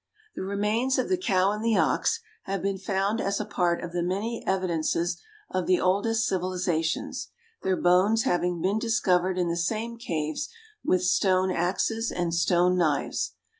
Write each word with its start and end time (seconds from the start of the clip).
The 0.35 0.41
remains 0.41 0.97
of 0.97 1.09
the 1.09 1.17
cow 1.19 1.51
and 1.51 1.63
the 1.63 1.77
ox 1.77 2.21
have 2.45 2.63
been 2.63 2.79
found 2.79 3.21
as 3.21 3.39
a 3.39 3.45
part 3.45 3.83
of 3.83 3.91
the 3.91 4.01
many 4.01 4.43
evidences 4.47 5.21
of 5.51 5.67
the 5.67 5.79
oldest 5.79 6.25
civilizations, 6.27 7.27
their 7.61 7.77
bones 7.77 8.23
having 8.23 8.63
been 8.63 8.79
discovered 8.79 9.37
in 9.37 9.47
the 9.47 9.55
same 9.55 9.97
caves 9.99 10.49
with 10.83 11.03
stone 11.03 11.51
axes 11.51 12.11
and 12.11 12.33
stone 12.33 12.75
knives. 12.79 13.35